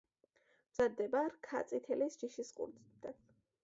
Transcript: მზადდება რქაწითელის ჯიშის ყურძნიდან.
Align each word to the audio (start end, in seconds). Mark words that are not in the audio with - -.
მზადდება 0.69 1.23
რქაწითელის 1.35 2.21
ჯიშის 2.25 2.53
ყურძნიდან. 2.61 3.19